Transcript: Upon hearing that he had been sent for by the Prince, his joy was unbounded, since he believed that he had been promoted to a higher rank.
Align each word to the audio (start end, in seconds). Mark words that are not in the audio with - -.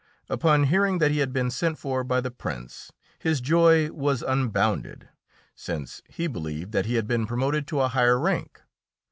Upon 0.29 0.63
hearing 0.63 0.97
that 0.97 1.11
he 1.11 1.19
had 1.19 1.31
been 1.31 1.51
sent 1.51 1.77
for 1.77 2.03
by 2.03 2.21
the 2.21 2.31
Prince, 2.31 2.91
his 3.19 3.39
joy 3.39 3.91
was 3.91 4.23
unbounded, 4.23 5.09
since 5.53 6.01
he 6.09 6.25
believed 6.25 6.71
that 6.71 6.87
he 6.87 6.95
had 6.95 7.05
been 7.05 7.27
promoted 7.27 7.67
to 7.67 7.81
a 7.81 7.87
higher 7.87 8.17
rank. 8.17 8.63